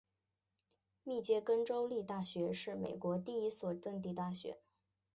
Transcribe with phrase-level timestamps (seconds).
[1.03, 4.57] 密歇根州立大学是美国第一所赠地大学。